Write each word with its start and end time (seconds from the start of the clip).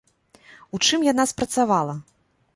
У 0.77 0.81
чым 0.85 1.05
яна 1.11 1.27
спрацавала? 1.33 1.95